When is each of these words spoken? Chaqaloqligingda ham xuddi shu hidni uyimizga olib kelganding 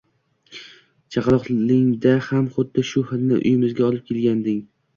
Chaqaloqligingda 1.15 2.15
ham 2.29 2.49
xuddi 2.57 2.87
shu 2.95 3.07
hidni 3.13 3.39
uyimizga 3.39 3.89
olib 3.93 4.11
kelganding 4.13 4.61